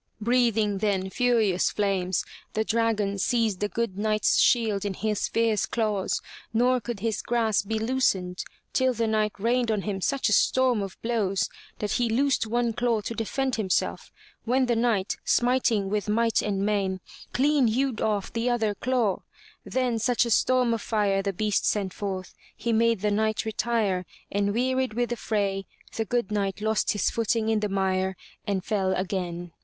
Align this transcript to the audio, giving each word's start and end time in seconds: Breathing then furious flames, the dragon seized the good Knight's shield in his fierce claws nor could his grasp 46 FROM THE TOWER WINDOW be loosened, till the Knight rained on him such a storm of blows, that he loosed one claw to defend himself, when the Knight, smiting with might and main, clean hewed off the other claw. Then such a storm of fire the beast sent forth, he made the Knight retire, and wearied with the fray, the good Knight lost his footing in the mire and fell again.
Breathing 0.19 0.79
then 0.79 1.11
furious 1.11 1.69
flames, 1.69 2.25
the 2.53 2.63
dragon 2.63 3.19
seized 3.19 3.59
the 3.59 3.67
good 3.69 3.99
Knight's 3.99 4.39
shield 4.39 4.83
in 4.83 4.95
his 4.95 5.27
fierce 5.27 5.67
claws 5.67 6.23
nor 6.51 6.81
could 6.81 7.01
his 7.01 7.21
grasp 7.21 7.65
46 7.65 7.69
FROM 7.69 7.77
THE 7.77 7.77
TOWER 7.77 7.85
WINDOW 7.85 7.85
be 7.85 7.93
loosened, 8.33 8.43
till 8.73 8.93
the 8.95 9.05
Knight 9.07 9.33
rained 9.37 9.69
on 9.69 9.83
him 9.83 10.01
such 10.01 10.27
a 10.27 10.33
storm 10.33 10.81
of 10.81 10.99
blows, 11.03 11.51
that 11.77 11.91
he 11.91 12.09
loosed 12.09 12.47
one 12.47 12.73
claw 12.73 13.01
to 13.01 13.13
defend 13.13 13.57
himself, 13.57 14.11
when 14.43 14.65
the 14.65 14.75
Knight, 14.75 15.17
smiting 15.23 15.87
with 15.87 16.09
might 16.09 16.41
and 16.41 16.65
main, 16.65 16.99
clean 17.31 17.67
hewed 17.67 18.01
off 18.01 18.33
the 18.33 18.49
other 18.49 18.73
claw. 18.73 19.21
Then 19.63 19.99
such 19.99 20.25
a 20.25 20.31
storm 20.31 20.73
of 20.73 20.81
fire 20.81 21.21
the 21.21 21.31
beast 21.31 21.63
sent 21.63 21.93
forth, 21.93 22.33
he 22.57 22.73
made 22.73 23.01
the 23.01 23.11
Knight 23.11 23.45
retire, 23.45 24.07
and 24.31 24.51
wearied 24.51 24.95
with 24.95 25.09
the 25.11 25.15
fray, 25.15 25.67
the 25.95 26.05
good 26.05 26.31
Knight 26.31 26.59
lost 26.59 26.93
his 26.93 27.11
footing 27.11 27.49
in 27.49 27.59
the 27.59 27.69
mire 27.69 28.17
and 28.47 28.65
fell 28.65 28.95
again. 28.95 29.51